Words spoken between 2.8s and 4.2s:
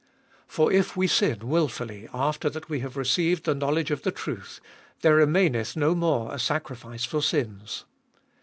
received the knowledge of the